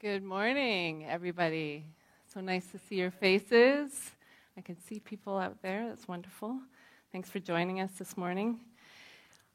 [0.00, 1.86] Good morning, everybody.
[2.26, 4.10] So nice to see your faces.
[4.56, 5.88] I can see people out there.
[5.88, 6.58] That's wonderful.
[7.12, 8.58] Thanks for joining us this morning.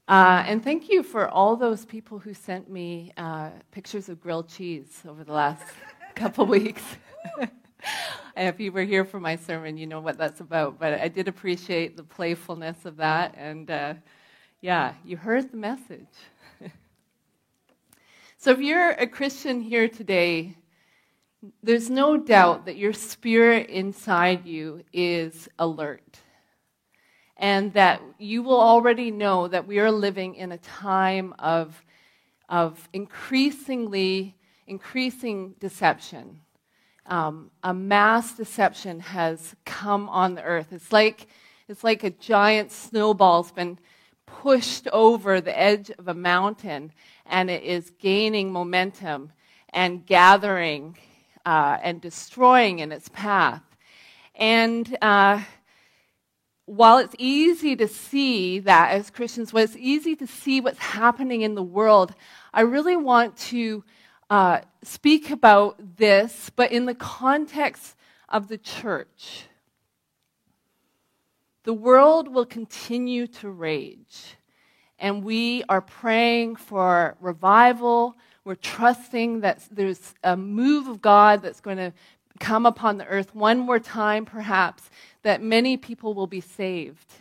[0.07, 4.47] Uh, and thank you for all those people who sent me uh, pictures of grilled
[4.47, 5.61] cheese over the last
[6.15, 6.83] couple weeks.
[8.37, 10.79] if you were here for my sermon, you know what that's about.
[10.79, 13.35] But I did appreciate the playfulness of that.
[13.37, 13.93] And uh,
[14.61, 16.07] yeah, you heard the message.
[18.39, 20.55] So if you're a Christian here today,
[21.61, 26.19] there's no doubt that your spirit inside you is alert
[27.35, 31.83] and that you will already know that we are living in a time of,
[32.47, 36.39] of increasingly increasing deception.
[37.07, 40.67] Um, a mass deception has come on the earth.
[40.71, 41.27] It's like,
[41.67, 43.79] it's like a giant snowball's been
[44.41, 46.91] pushed over the edge of a mountain
[47.25, 49.31] and it is gaining momentum
[49.69, 50.97] and gathering
[51.45, 53.63] uh, and destroying in its path.
[54.35, 55.41] And uh,
[56.65, 61.41] while it's easy to see that as Christians, while it's easy to see what's happening
[61.41, 62.13] in the world,
[62.53, 63.83] I really want to
[64.29, 67.95] uh, speak about this, but in the context
[68.29, 69.45] of the church.
[71.69, 74.35] The world will continue to rage,
[74.97, 78.15] and we are praying for revival.
[78.43, 81.93] We're trusting that there's a move of God that's going to
[82.39, 84.89] come upon the earth one more time, perhaps,
[85.21, 87.13] that many people will be saved.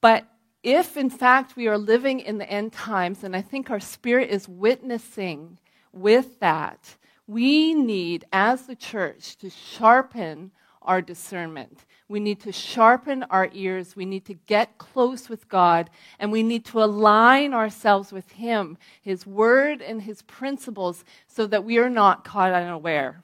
[0.00, 0.26] But
[0.64, 4.28] if, in fact, we are living in the end times, and I think our spirit
[4.30, 5.56] is witnessing
[5.92, 6.96] with that,
[7.28, 10.50] we need, as the church, to sharpen
[10.82, 11.84] our discernment.
[12.08, 13.94] We need to sharpen our ears.
[13.94, 15.90] We need to get close with God.
[16.18, 21.64] And we need to align ourselves with Him, His Word, and His principles so that
[21.64, 23.22] we are not caught unaware.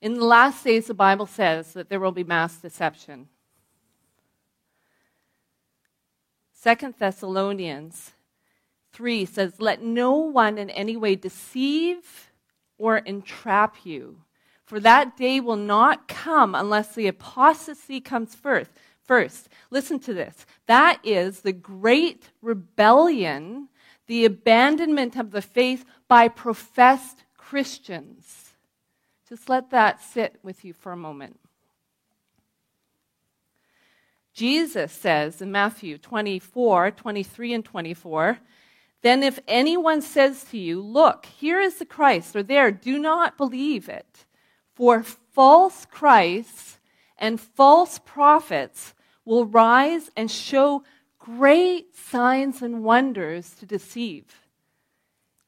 [0.00, 3.28] In the last days, the Bible says that there will be mass deception.
[6.52, 8.12] Second Thessalonians
[8.92, 12.30] 3 says, Let no one in any way deceive
[12.78, 14.18] or entrap you,
[14.64, 18.70] for that day will not come unless the apostasy comes first.
[19.04, 20.46] First, listen to this.
[20.66, 23.68] That is the great rebellion,
[24.06, 28.52] the abandonment of the faith by professed Christians.
[29.28, 31.38] Just let that sit with you for a moment.
[34.34, 38.38] Jesus says in Matthew 24, 23, and 24,
[39.02, 43.36] then if anyone says to you, Look, here is the Christ, or there, do not
[43.36, 44.24] believe it.
[44.74, 46.78] For false Christs
[47.18, 50.82] and false prophets will rise and show
[51.18, 54.24] great signs and wonders to deceive.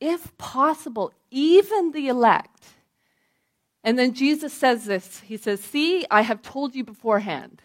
[0.00, 2.64] If possible, even the elect.
[3.82, 7.62] And then Jesus says this He says, See, I have told you beforehand.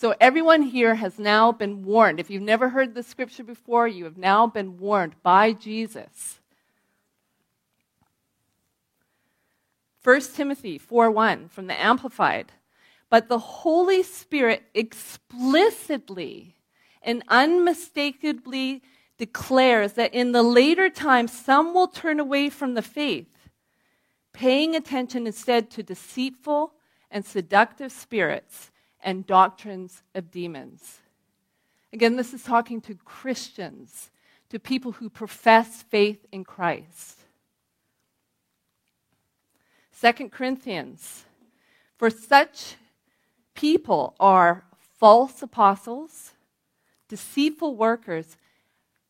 [0.00, 2.20] So everyone here has now been warned.
[2.20, 6.40] If you've never heard the scripture before, you have now been warned by Jesus.
[10.02, 12.52] 1 Timothy 4:1 from the Amplified.
[13.10, 16.56] But the Holy Spirit explicitly
[17.02, 18.82] and unmistakably
[19.18, 23.50] declares that in the later times some will turn away from the faith
[24.32, 26.72] paying attention instead to deceitful
[27.10, 28.69] and seductive spirits
[29.02, 30.98] and doctrines of demons.
[31.92, 34.10] Again, this is talking to Christians,
[34.50, 37.18] to people who profess faith in Christ.
[40.00, 41.24] 2 Corinthians,
[41.98, 42.76] for such
[43.54, 44.64] people are
[44.98, 46.32] false apostles,
[47.08, 48.36] deceitful workers,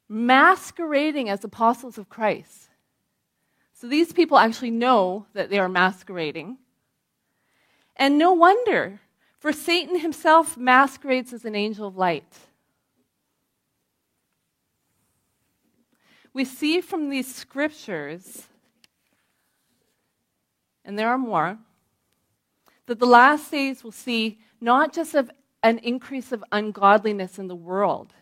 [0.09, 2.69] masquerading as apostles of Christ.
[3.75, 6.59] So these people actually know that they are masquerading.
[7.97, 9.01] And no wonder,
[9.41, 12.39] for Satan himself masquerades as an angel of light.
[16.33, 18.47] We see from these scriptures,
[20.85, 21.59] and there are more,
[22.87, 25.31] that the last days will see not just of
[25.63, 28.13] an increase of ungodliness in the world,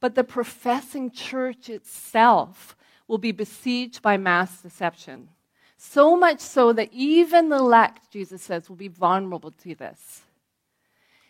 [0.00, 2.76] but the professing church itself
[3.06, 5.28] will be besieged by mass deception.
[5.76, 10.22] So much so that even the elect, Jesus says, will be vulnerable to this.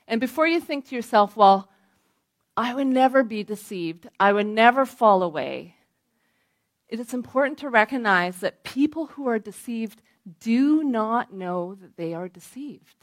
[0.09, 1.69] And before you think to yourself, well,
[2.57, 5.77] I would never be deceived, I would never fall away,
[6.89, 10.01] it is important to recognize that people who are deceived
[10.41, 12.97] do not know that they are deceived.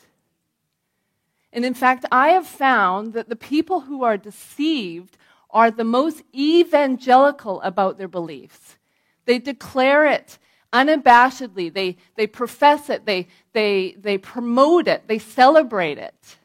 [1.54, 5.18] And in fact, I have found that the people who are deceived
[5.52, 8.78] are the most evangelical about their beliefs.
[9.26, 10.38] They declare it
[10.74, 16.38] unabashedly, they, they profess it, they, they, they promote it, they celebrate it.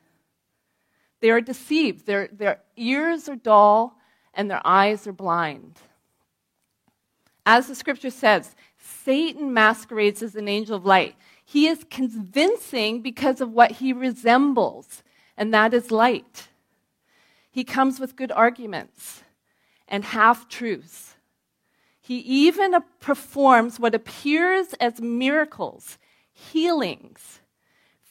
[1.20, 2.06] They are deceived.
[2.06, 3.99] Their, their ears are dull
[4.34, 5.78] and their eyes are blind.
[7.44, 11.17] As the scripture says, Satan masquerades as an angel of light.
[11.44, 15.02] He is convincing because of what he resembles,
[15.37, 16.49] and that is light.
[17.50, 19.25] He comes with good arguments
[19.88, 21.16] and half truths.
[22.00, 25.99] He even performs what appears as miracles,
[26.32, 27.39] healings,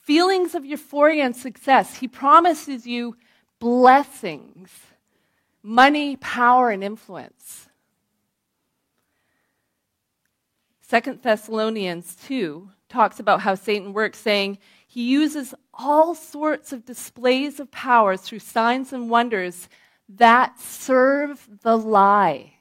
[0.10, 1.98] feelings of euphoria and success.
[1.98, 3.16] He promises you
[3.60, 4.72] blessings,
[5.62, 7.68] money, power, and influence.
[10.82, 14.58] Second Thessalonians 2 talks about how Satan works, saying
[14.88, 19.70] he uses all sorts of displays of powers through signs and wonders
[20.18, 22.54] that serve the lie.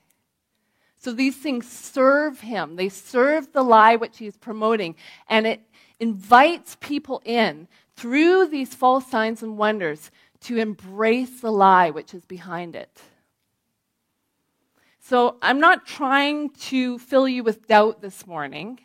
[1.00, 2.76] So these things serve him.
[2.76, 4.96] They serve the lie which he is promoting.
[5.30, 5.67] And it
[6.00, 10.10] invites people in through these false signs and wonders
[10.40, 13.02] to embrace the lie which is behind it.
[15.00, 18.80] So I'm not trying to fill you with doubt this morning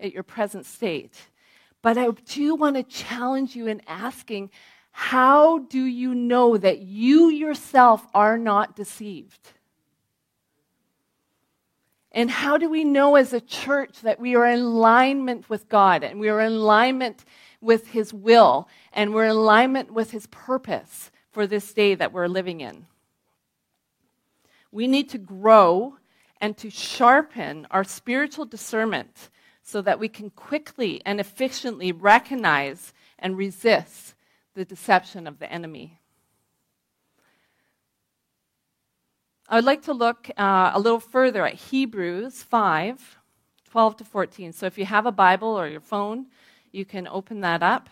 [0.00, 1.14] at your present state,
[1.82, 4.50] but I do want to challenge you in asking
[4.90, 9.52] how do you know that you yourself are not deceived?
[12.12, 16.02] And how do we know as a church that we are in alignment with God
[16.02, 17.24] and we are in alignment
[17.60, 22.26] with His will and we're in alignment with His purpose for this day that we're
[22.26, 22.86] living in?
[24.72, 25.98] We need to grow
[26.40, 29.30] and to sharpen our spiritual discernment
[29.62, 34.14] so that we can quickly and efficiently recognize and resist
[34.54, 35.99] the deception of the enemy.
[39.52, 43.18] I would like to look uh, a little further at Hebrews 5
[43.68, 44.52] 12 to 14.
[44.52, 46.26] So if you have a Bible or your phone,
[46.70, 47.90] you can open that up.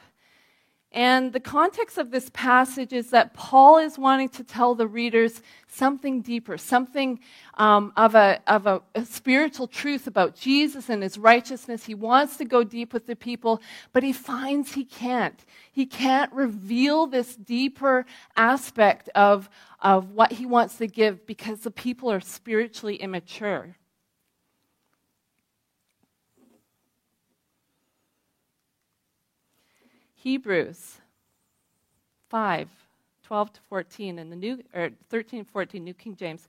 [0.92, 5.42] And the context of this passage is that Paul is wanting to tell the readers
[5.66, 7.20] something deeper, something
[7.54, 11.84] um, of, a, of a, a, spiritual truth about Jesus and his righteousness.
[11.84, 13.60] He wants to go deep with the people,
[13.92, 15.44] but he finds he can't.
[15.70, 19.50] He can't reveal this deeper aspect of,
[19.80, 23.76] of what he wants to give because the people are spiritually immature.
[30.28, 30.98] Hebrews
[32.28, 32.68] 5
[33.22, 36.48] 12 to 14 in the new or 13 14 New King James.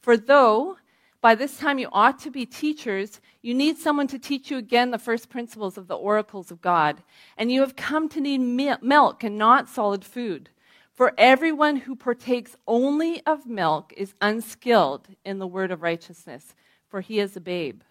[0.00, 0.78] For though
[1.20, 4.90] by this time you ought to be teachers, you need someone to teach you again
[4.90, 7.02] the first principles of the oracles of God,
[7.36, 10.48] and you have come to need milk and not solid food.
[10.94, 16.54] For everyone who partakes only of milk is unskilled in the word of righteousness,
[16.88, 17.82] for he is a babe.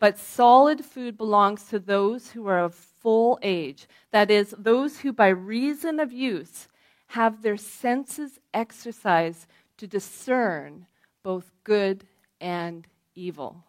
[0.00, 5.12] But solid food belongs to those who are of full age, that is, those who
[5.12, 6.68] by reason of use
[7.08, 10.86] have their senses exercised to discern
[11.22, 12.04] both good
[12.40, 13.64] and evil.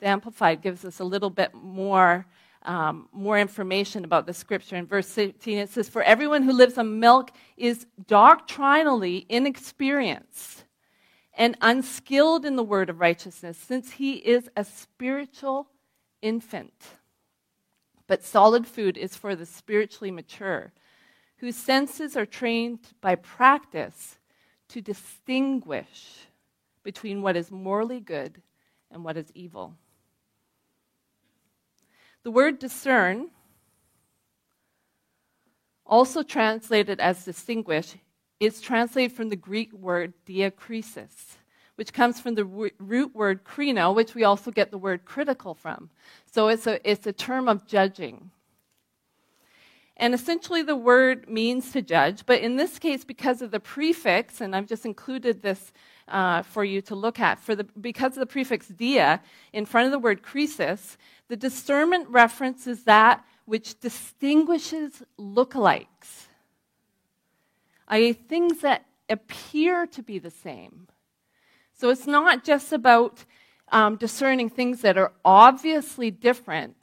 [0.00, 2.26] The Amplified gives us a little bit more,
[2.62, 4.76] um, more information about the scripture.
[4.76, 10.64] In verse 18, it says, For everyone who lives on milk is doctrinally inexperienced
[11.34, 15.68] and unskilled in the word of righteousness, since he is a spiritual
[16.20, 16.72] infant.
[18.12, 20.74] But solid food is for the spiritually mature,
[21.38, 24.18] whose senses are trained by practice
[24.68, 26.26] to distinguish
[26.82, 28.42] between what is morally good
[28.90, 29.76] and what is evil.
[32.22, 33.30] The word discern,
[35.86, 37.94] also translated as distinguish,
[38.38, 41.38] is translated from the Greek word diakrisis,
[41.76, 45.90] which comes from the root word krino, which we also get the word critical from.
[46.30, 48.30] So it's a, it's a term of judging.
[49.96, 54.40] And essentially, the word means to judge, but in this case, because of the prefix,
[54.40, 55.72] and I've just included this
[56.08, 59.20] uh, for you to look at, for the, because of the prefix dia
[59.52, 60.96] in front of the word krisis,
[61.28, 66.26] the discernment references that which distinguishes lookalikes
[67.92, 70.88] i.e., things that appear to be the same.
[71.72, 73.24] So it's not just about
[73.72, 76.76] um, discerning things that are obviously different,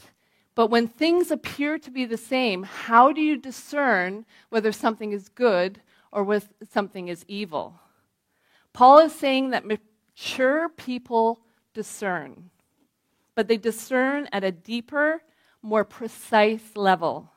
[0.56, 5.30] but when things appear to be the same, how do you discern whether something is
[5.30, 5.82] good
[6.12, 7.80] or whether something is evil?
[8.74, 11.40] Paul is saying that mature people
[11.74, 12.50] discern,
[13.36, 15.22] but they discern at a deeper,
[15.62, 17.32] more precise level.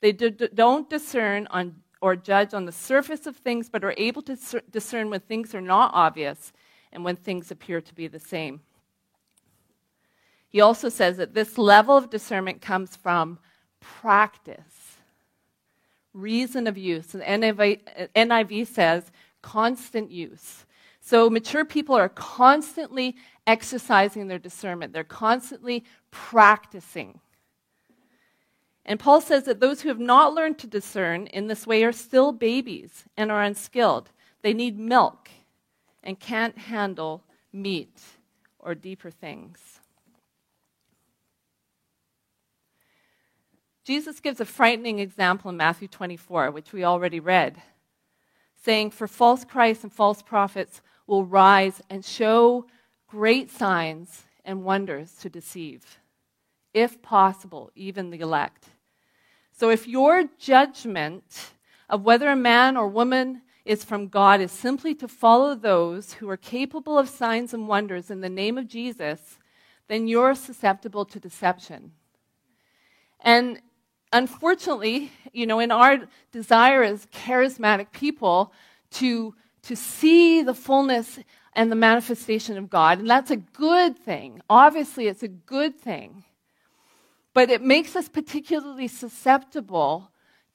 [0.00, 4.22] They do, don't discern on, or judge on the surface of things, but are able
[4.22, 4.36] to
[4.70, 6.52] discern when things are not obvious
[6.92, 8.60] and when things appear to be the same.
[10.48, 13.38] He also says that this level of discernment comes from
[13.80, 14.96] practice,
[16.12, 17.14] reason of use.
[17.14, 20.66] And NIV, NIV says constant use.
[21.00, 23.16] So mature people are constantly
[23.46, 27.20] exercising their discernment, they're constantly practicing.
[28.84, 31.92] And Paul says that those who have not learned to discern in this way are
[31.92, 34.10] still babies and are unskilled.
[34.42, 35.30] They need milk
[36.02, 38.00] and can't handle meat
[38.58, 39.80] or deeper things.
[43.84, 47.60] Jesus gives a frightening example in Matthew 24, which we already read,
[48.62, 52.66] saying, For false Christs and false prophets will rise and show
[53.08, 55.98] great signs and wonders to deceive,
[56.72, 58.68] if possible, even the elect.
[59.52, 61.50] So if your judgment
[61.88, 66.28] of whether a man or woman is from God is simply to follow those who
[66.28, 69.38] are capable of signs and wonders in the name of Jesus,
[69.88, 71.92] then you're susceptible to deception.
[73.20, 73.60] And
[74.12, 75.98] unfortunately, you know, in our
[76.32, 78.52] desire as charismatic people
[78.92, 81.18] to, to see the fullness
[81.52, 84.40] and the manifestation of God, and that's a good thing.
[84.48, 86.24] Obviously, it's a good thing.
[87.34, 90.10] But it makes us particularly susceptible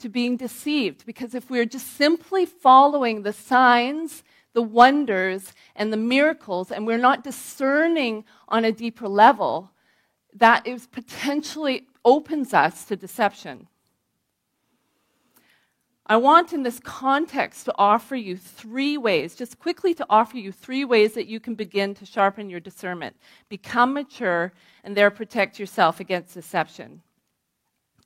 [0.05, 5.97] to being deceived because if we're just simply following the signs, the wonders, and the
[5.97, 9.71] miracles, and we're not discerning on a deeper level,
[10.31, 13.67] that is potentially opens us to deception.
[16.05, 20.51] I want in this context to offer you three ways, just quickly to offer you
[20.51, 23.15] three ways that you can begin to sharpen your discernment,
[23.49, 27.01] become mature, and there protect yourself against deception.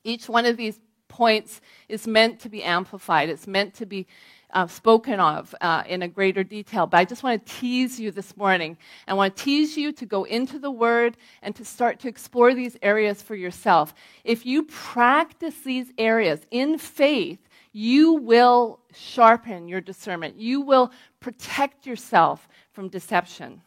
[0.02, 0.80] Each one of these
[1.10, 4.06] points is meant to be amplified, it's meant to be
[4.52, 6.86] uh, spoken of uh, in a greater detail.
[6.86, 8.78] But I just want to tease you this morning.
[9.06, 12.54] I want to tease you to go into the Word and to start to explore
[12.54, 13.94] these areas for yourself.
[14.24, 17.38] If you practice these areas in faith,
[17.72, 20.36] you will sharpen your discernment.
[20.36, 20.90] You will
[21.20, 23.62] protect yourself from deception.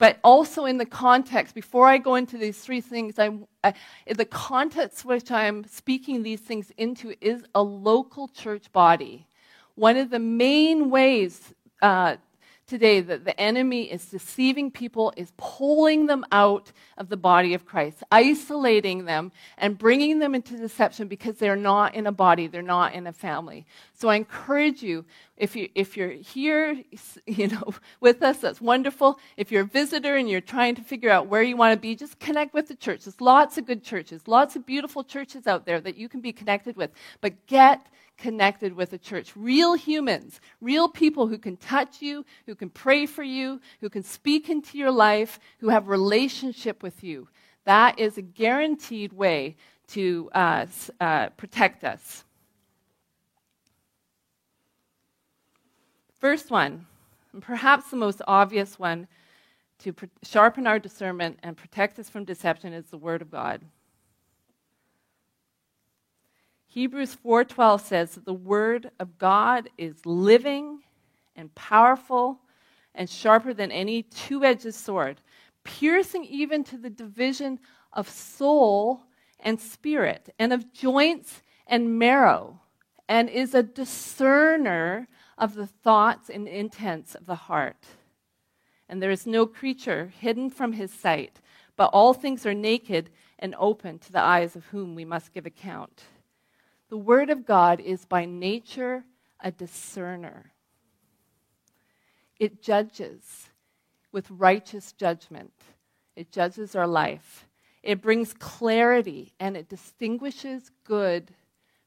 [0.00, 3.74] But also in the context, before I go into these three things, I, I,
[4.10, 9.26] the context which I'm speaking these things into is a local church body.
[9.74, 11.52] One of the main ways
[11.82, 12.16] uh,
[12.66, 17.66] today that the enemy is deceiving people, is pulling them out of the body of
[17.66, 22.62] Christ, isolating them, and bringing them into deception because they're not in a body, they're
[22.62, 23.66] not in a family.
[23.92, 25.04] So I encourage you,
[25.40, 26.82] if, you, if you're here
[27.26, 29.18] you know, with us, that's wonderful.
[29.36, 31.96] If you're a visitor and you're trying to figure out where you want to be,
[31.96, 33.04] just connect with the church.
[33.04, 36.32] There's lots of good churches, lots of beautiful churches out there that you can be
[36.32, 36.90] connected with.
[37.20, 37.86] But get
[38.18, 39.32] connected with a church.
[39.34, 44.02] Real humans, real people who can touch you, who can pray for you, who can
[44.02, 47.28] speak into your life, who have relationship with you.
[47.64, 49.56] That is a guaranteed way
[49.88, 50.66] to uh,
[51.00, 52.24] uh, protect us.
[56.20, 56.86] First one,
[57.32, 59.08] and perhaps the most obvious one
[59.78, 63.62] to pr- sharpen our discernment and protect us from deception is the Word of God.
[66.68, 70.84] Hebrews 4:12 says that the word of God is living
[71.34, 72.42] and powerful
[72.94, 75.20] and sharper than any two-edged sword,
[75.64, 77.58] piercing even to the division
[77.92, 79.02] of soul
[79.40, 82.60] and spirit and of joints and marrow,
[83.08, 85.08] and is a discerner
[85.40, 87.86] of the thoughts and intents of the heart.
[88.88, 91.40] And there is no creature hidden from his sight,
[91.76, 95.46] but all things are naked and open to the eyes of whom we must give
[95.46, 96.02] account.
[96.90, 99.04] The Word of God is by nature
[99.42, 100.52] a discerner,
[102.38, 103.48] it judges
[104.12, 105.54] with righteous judgment,
[106.16, 107.48] it judges our life,
[107.82, 111.30] it brings clarity, and it distinguishes good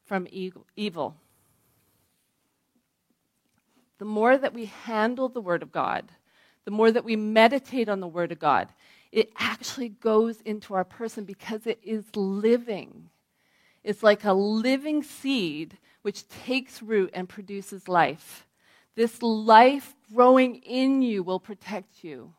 [0.06, 1.16] from evil.
[4.04, 6.12] The more that we handle the Word of God,
[6.66, 8.68] the more that we meditate on the Word of God,
[9.14, 13.08] it actually goes into our person because it is living.
[13.82, 18.46] It's like a living seed which takes root and produces life.
[18.96, 22.34] This life growing in you will protect you.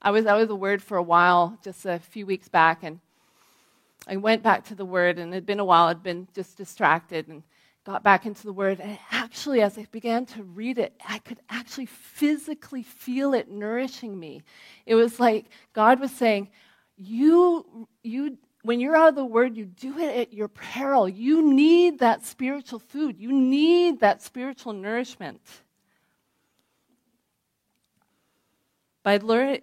[0.00, 3.00] I was out of the Word for a while, just a few weeks back, and
[4.08, 5.88] I went back to the Word, and it had been a while.
[5.88, 7.42] I'd been just distracted and
[7.84, 8.80] got back into the Word.
[8.80, 14.18] And actually, as I began to read it, I could actually physically feel it nourishing
[14.18, 14.42] me.
[14.86, 16.48] It was like God was saying,
[16.96, 21.06] You, you when you're out of the Word, you do it at your peril.
[21.08, 25.40] You need that spiritual food, you need that spiritual nourishment.
[29.02, 29.58] By learn,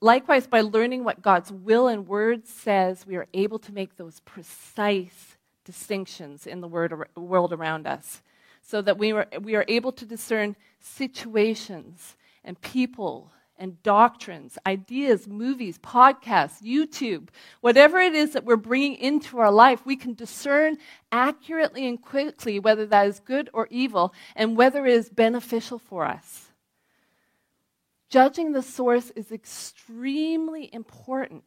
[0.00, 4.18] likewise, by learning what God's will and word says, we are able to make those
[4.20, 5.31] precise
[5.64, 8.22] distinctions in the world around us,
[8.62, 15.28] so that we are, we are able to discern situations and people and doctrines, ideas,
[15.28, 17.28] movies, podcasts, YouTube,
[17.60, 20.76] whatever it is that we're bringing into our life, we can discern
[21.12, 26.04] accurately and quickly whether that is good or evil and whether it is beneficial for
[26.04, 26.48] us.
[28.08, 31.44] Judging the source is extremely important,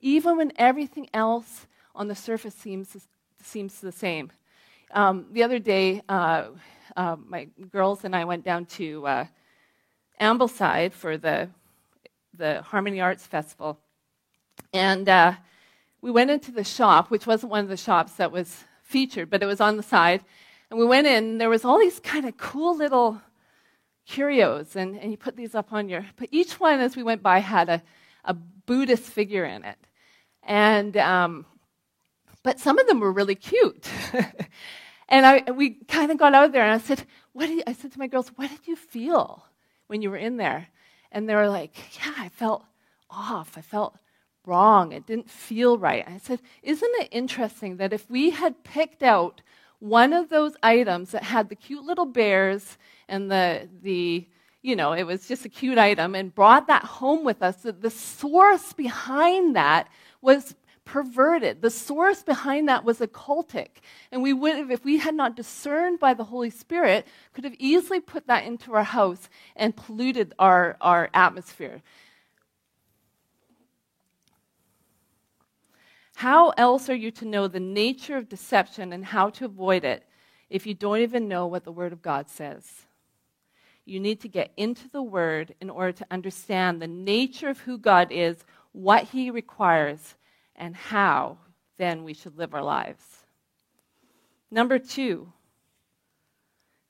[0.00, 3.08] even when everything else on the surface seems,
[3.42, 4.30] seems the same.
[4.92, 6.44] Um, the other day, uh,
[6.96, 9.26] uh, my girls and I went down to uh,
[10.20, 11.48] Ambleside for the,
[12.36, 13.78] the Harmony Arts Festival.
[14.72, 15.34] And uh,
[16.00, 19.42] we went into the shop, which wasn't one of the shops that was featured, but
[19.42, 20.24] it was on the side.
[20.70, 23.20] And we went in, and there was all these kind of cool little
[24.06, 26.04] curios, and, and you put these up on your.
[26.16, 27.82] But each one, as we went by, had a,
[28.24, 29.78] a Buddhist figure in it.
[30.42, 31.46] And, um,
[32.42, 33.88] but some of them were really cute.
[35.08, 37.72] and I, we kind of got out of there, and I said, what did, I
[37.72, 39.44] said to my girls, what did you feel?
[39.88, 40.68] when you were in there?
[41.10, 42.64] And they were like, Yeah, I felt
[43.10, 43.58] off.
[43.58, 43.96] I felt
[44.46, 44.92] wrong.
[44.92, 46.04] It didn't feel right.
[46.06, 49.40] I said, Isn't it interesting that if we had picked out
[49.80, 52.78] one of those items that had the cute little bears
[53.08, 54.26] and the, the
[54.60, 57.80] you know, it was just a cute item and brought that home with us, that
[57.80, 59.88] the source behind that
[60.20, 60.54] was
[60.88, 61.60] perverted.
[61.60, 63.68] The source behind that was occultic.
[64.10, 67.54] And we would have, if we had not discerned by the Holy Spirit, could have
[67.58, 71.82] easily put that into our house and polluted our, our atmosphere.
[76.16, 80.04] How else are you to know the nature of deception and how to avoid it
[80.48, 82.66] if you don't even know what the Word of God says?
[83.84, 87.76] You need to get into the Word in order to understand the nature of who
[87.76, 88.38] God is,
[88.72, 90.14] what He requires,
[90.58, 91.38] and how
[91.78, 93.04] then we should live our lives.
[94.50, 95.32] Number two,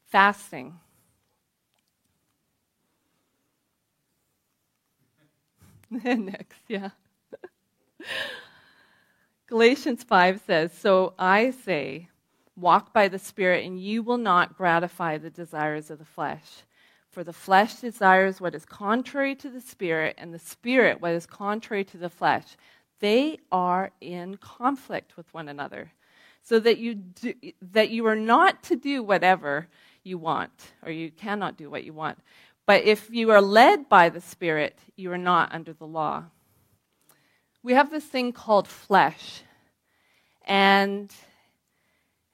[0.07, 0.81] fasting.
[5.90, 6.90] Next, yeah.
[9.46, 12.09] Galatians 5 says, So I say,
[12.57, 16.62] walk by the Spirit, and you will not gratify the desires of the flesh.
[17.11, 21.26] For the flesh desires what is contrary to the Spirit, and the Spirit what is
[21.26, 22.44] contrary to the flesh
[23.00, 25.92] they are in conflict with one another.
[26.42, 27.34] So that you, do,
[27.72, 29.68] that you are not to do whatever
[30.02, 32.18] you want, or you cannot do what you want.
[32.64, 36.24] But if you are led by the Spirit, you are not under the law.
[37.62, 39.42] We have this thing called flesh.
[40.46, 41.12] And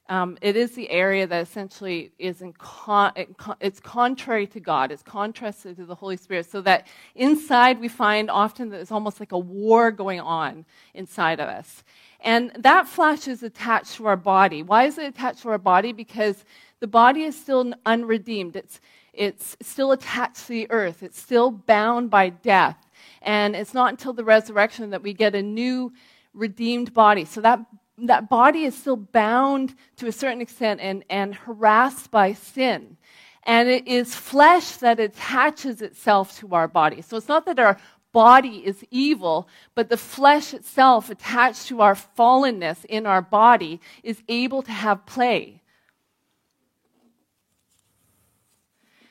[0.07, 3.13] um, it is the area that essentially is in con-
[3.59, 4.91] it's contrary to God.
[4.91, 6.45] It's contrasted to the Holy Spirit.
[6.49, 11.39] So that inside we find often that it's almost like a war going on inside
[11.39, 11.83] of us.
[12.19, 14.61] And that flesh is attached to our body.
[14.61, 15.91] Why is it attached to our body?
[15.91, 16.45] Because
[16.79, 18.55] the body is still unredeemed.
[18.55, 18.79] It's,
[19.11, 21.01] it's still attached to the earth.
[21.01, 22.77] It's still bound by death.
[23.23, 25.93] And it's not until the resurrection that we get a new
[26.33, 27.25] redeemed body.
[27.25, 27.59] So that
[27.97, 32.97] that body is still bound to a certain extent and, and harassed by sin.
[33.43, 37.01] And it is flesh that attaches itself to our body.
[37.01, 37.77] So it's not that our
[38.11, 44.23] body is evil, but the flesh itself, attached to our fallenness in our body, is
[44.27, 45.61] able to have play.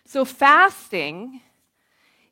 [0.06, 1.40] So fasting,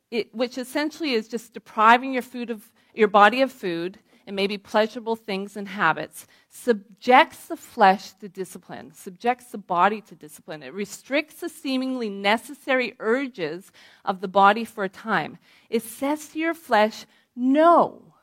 [0.09, 4.57] it, which essentially is just depriving your food of your body of food, and maybe
[4.57, 10.63] pleasurable things and habits, subjects the flesh to discipline, subjects the body to discipline.
[10.63, 13.71] It restricts the seemingly necessary urges
[14.05, 15.37] of the body for a time.
[15.69, 17.05] It says to your flesh,
[17.35, 18.13] No,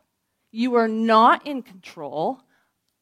[0.50, 2.40] you are not in control.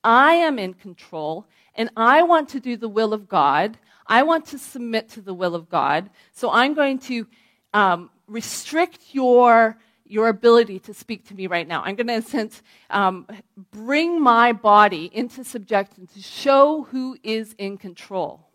[0.02, 3.78] I am in control, and I want to do the will of God.
[4.06, 6.10] I want to submit to the will of God.
[6.32, 7.26] So I'm going to
[7.74, 9.76] um, restrict your
[10.10, 11.82] your ability to speak to me right now.
[11.82, 13.26] I'm going to, in a sense, um,
[13.70, 18.48] bring my body into subjection to show who is in control.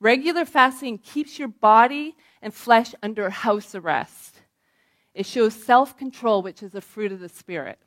[0.00, 4.40] Regular fasting keeps your body and flesh under house arrest.
[5.14, 7.78] It shows self control, which is a fruit of the Spirit.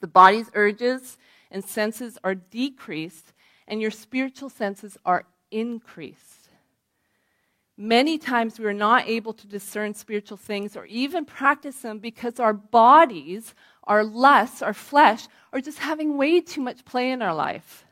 [0.00, 1.18] The body's urges
[1.50, 3.32] and senses are decreased,
[3.66, 6.39] and your spiritual senses are increased.
[7.80, 12.38] Many times we are not able to discern spiritual things or even practice them because
[12.38, 13.54] our bodies
[13.90, 17.84] our lusts, our flesh, are just having way too much play in our life.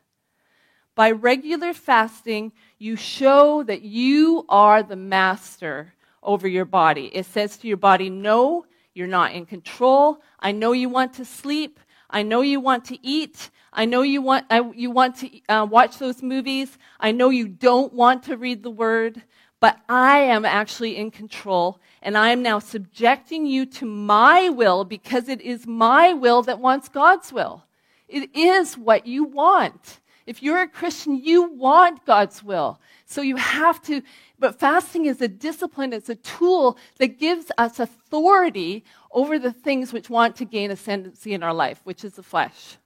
[0.94, 7.06] By regular fasting, you show that you are the master over your body.
[7.06, 10.20] It says to your body, No, you're not in control.
[10.38, 11.80] I know you want to sleep.
[12.10, 13.50] I know you want to eat.
[13.72, 16.78] I know you want, I, you want to uh, watch those movies.
[16.98, 19.22] I know you don't want to read the word,
[19.60, 24.84] but I am actually in control, and I am now subjecting you to my will
[24.84, 27.64] because it is my will that wants God's will.
[28.06, 30.00] It is what you want.
[30.26, 32.80] If you're a Christian, you want God's will.
[33.06, 34.02] So you have to,
[34.38, 39.92] but fasting is a discipline, it's a tool that gives us authority over the things
[39.92, 42.76] which want to gain ascendancy in our life, which is the flesh.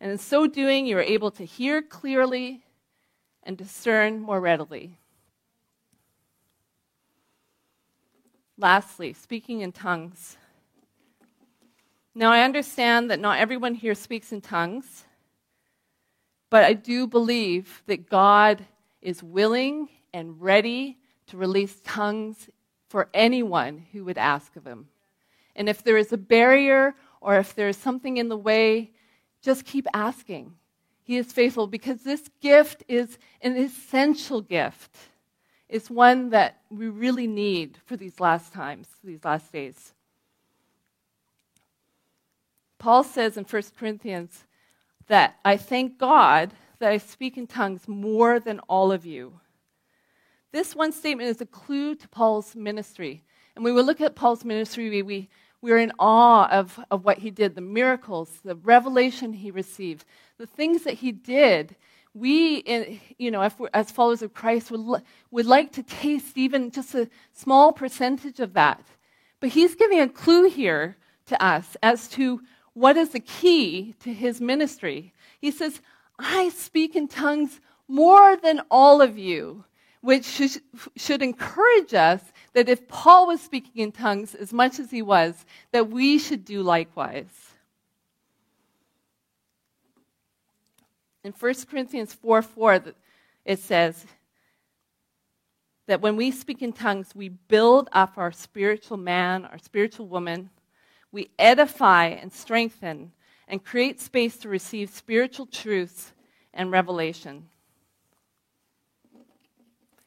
[0.00, 2.63] And in so doing, you are able to hear clearly
[3.44, 4.98] and discern more readily.
[8.56, 10.36] Lastly, speaking in tongues.
[12.14, 15.04] Now, I understand that not everyone here speaks in tongues,
[16.48, 18.64] but I do believe that God
[19.02, 22.48] is willing and ready to release tongues
[22.88, 24.88] for anyone who would ask of him.
[25.56, 28.92] And if there is a barrier or if there is something in the way,
[29.42, 30.54] just keep asking.
[31.04, 34.96] He is faithful because this gift is an essential gift.
[35.68, 39.92] It's one that we really need for these last times, these last days.
[42.78, 44.44] Paul says in 1 Corinthians
[45.06, 49.40] that I thank God that I speak in tongues more than all of you.
[50.52, 53.24] This one statement is a clue to Paul's ministry.
[53.54, 55.28] And when we look at Paul's ministry, we, we
[55.64, 60.04] we're in awe of, of what he did, the miracles, the revelation he received,
[60.36, 61.74] the things that he did.
[62.12, 67.08] We, you know, as followers of Christ, would, would like to taste even just a
[67.32, 68.84] small percentage of that.
[69.40, 70.98] But he's giving a clue here
[71.28, 72.42] to us as to
[72.74, 75.14] what is the key to his ministry.
[75.40, 75.80] He says,
[76.18, 79.64] I speak in tongues more than all of you,
[80.04, 80.26] which
[80.96, 82.20] should, encourage us
[82.52, 86.44] that if Paul was speaking in tongues as much as he was, that we should
[86.44, 87.54] do likewise.
[91.24, 92.84] In 1 Corinthians 4 4,
[93.46, 94.04] it says
[95.86, 100.50] that when we speak in tongues, we build up our spiritual man, our spiritual woman,
[101.12, 103.12] we edify and strengthen
[103.48, 106.12] and create space to receive spiritual truths
[106.52, 107.48] and revelation.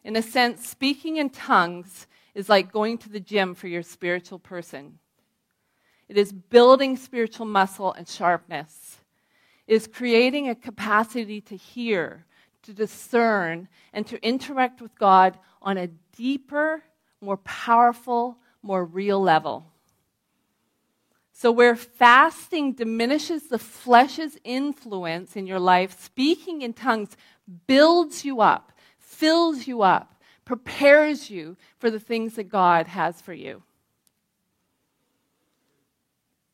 [0.07, 4.39] In a sense, speaking in tongues is like going to the gym for your spiritual
[4.39, 4.99] person.
[6.07, 8.99] It is building spiritual muscle and sharpness.
[9.67, 12.25] It is creating a capacity to hear,
[12.63, 16.83] to discern, and to interact with God on a deeper,
[17.19, 19.65] more powerful, more real level.
[21.33, 27.17] So, where fasting diminishes the flesh's influence in your life, speaking in tongues
[27.67, 28.71] builds you up,
[29.17, 33.63] fills you up, prepares you for the things that God has for you.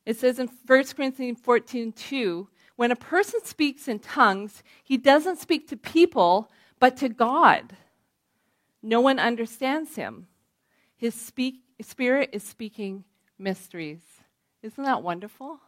[0.06, 5.38] It says in 1 Corinthians 14 2, when a person speaks in tongues, he doesn't
[5.38, 7.76] speak to people, but to God.
[8.82, 10.26] No one understands him.
[10.96, 13.04] His speak, spirit is speaking
[13.38, 14.02] mysteries.
[14.62, 15.60] Isn't that wonderful?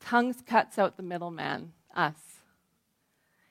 [0.00, 2.33] Tongues cuts out the middleman, us.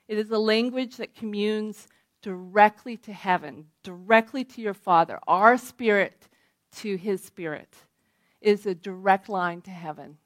[0.08, 1.88] It is a language that communes
[2.22, 5.18] directly to heaven, directly to your Father.
[5.26, 6.28] Our spirit
[6.76, 7.74] to His spirit
[8.40, 10.18] is a direct line to heaven.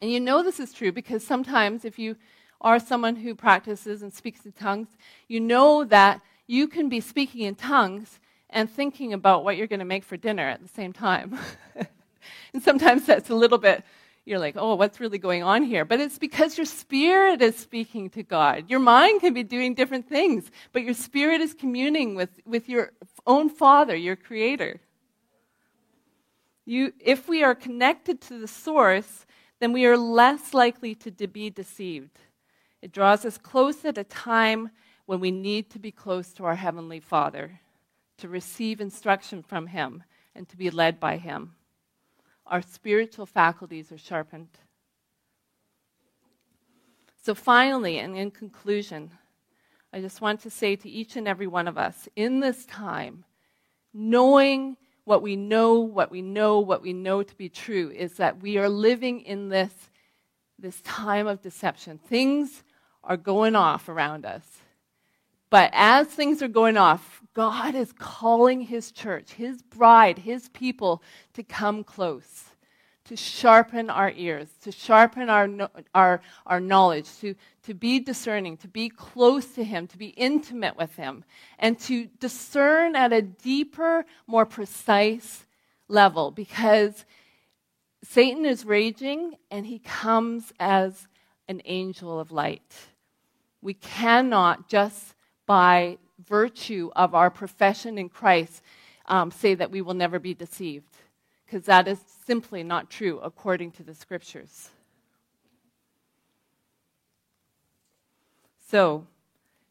[0.00, 2.16] And you know this is true because sometimes if you
[2.60, 4.88] are someone who practices and speaks in tongues,
[5.28, 9.78] you know that you can be speaking in tongues and thinking about what you're going
[9.80, 11.38] to make for dinner at the same time.
[12.54, 13.84] and sometimes that's a little bit
[14.28, 15.84] you're like, oh, what's really going on here?
[15.84, 18.68] But it's because your spirit is speaking to God.
[18.68, 22.92] Your mind can be doing different things, but your spirit is communing with, with your
[23.26, 24.80] own Father, your Creator.
[26.66, 29.24] You, if we are connected to the source,
[29.60, 32.18] then we are less likely to be deceived.
[32.82, 34.70] It draws us close at a time
[35.06, 37.60] when we need to be close to our Heavenly Father,
[38.18, 41.54] to receive instruction from Him, and to be led by Him
[42.48, 44.48] our spiritual faculties are sharpened.
[47.22, 49.10] So, finally, and in conclusion,
[49.92, 53.24] I just want to say to each and every one of us in this time,
[53.92, 58.42] knowing what we know, what we know, what we know to be true, is that
[58.42, 59.72] we are living in this,
[60.58, 61.98] this time of deception.
[61.98, 62.62] Things
[63.02, 64.44] are going off around us.
[65.50, 71.04] But as things are going off, God is calling his church, his bride, his people
[71.34, 72.46] to come close,
[73.04, 75.48] to sharpen our ears, to sharpen our,
[75.94, 80.76] our, our knowledge, to, to be discerning, to be close to him, to be intimate
[80.76, 81.22] with him,
[81.60, 85.46] and to discern at a deeper, more precise
[85.86, 87.04] level because
[88.02, 91.06] Satan is raging and he comes as
[91.46, 92.88] an angel of light.
[93.62, 95.14] We cannot just
[95.46, 98.62] by virtue of our profession in Christ
[99.06, 100.96] um, say that we will never be deceived,
[101.46, 104.70] because that is simply not true according to the scriptures.
[108.68, 109.06] So,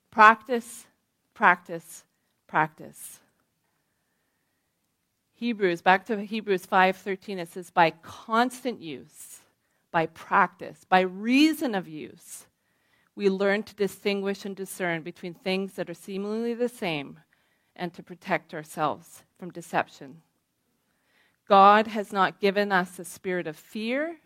[0.09, 0.87] practice,
[1.35, 2.03] practice,
[2.47, 3.19] practice.
[5.35, 9.41] Hebrews, back to Hebrews 5:13 it says by constant use,
[9.91, 12.46] by practice, by reason of use,
[13.17, 17.19] we learn to distinguish and discern between things that are seemingly the same
[17.75, 20.21] and to protect ourselves from deception.
[21.49, 24.17] God has not given us a spirit of fear,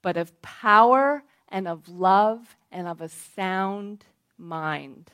[0.00, 4.06] but of power and of love and of a sound
[4.38, 5.10] mind.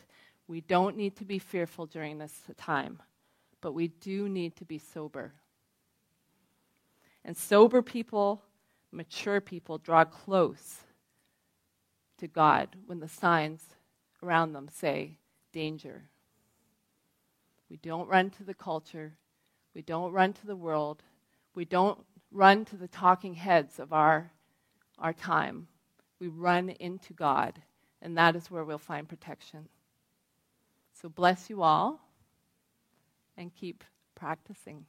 [0.47, 3.03] We don't need to be fearful during this time,
[3.61, 5.33] but we do need to be sober.
[7.25, 8.45] And sober people,
[8.93, 10.85] mature people, draw close
[12.23, 13.65] to God when the signs
[14.23, 15.19] around them say
[15.53, 16.05] danger.
[17.69, 19.15] We don't run to the culture.
[19.75, 21.03] We don't run to the world.
[21.57, 21.99] We don't
[22.31, 24.31] run to the talking heads of our,
[25.01, 25.67] our time.
[26.21, 27.61] We run into God,
[28.01, 29.69] and that is where we'll find protection.
[30.95, 32.01] So bless you all
[33.37, 33.83] and keep
[34.15, 34.87] practicing.